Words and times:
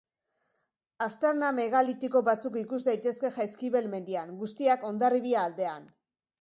Aztarna 1.05 1.51
megalitiko 1.57 2.23
batzuk 2.31 2.59
ikus 2.63 2.81
daitezke 2.89 3.33
Jaizkibel 3.37 3.93
mendian, 3.95 4.35
guztiak 4.43 4.91
Hondarribia 4.91 5.49
aldean. 5.49 5.91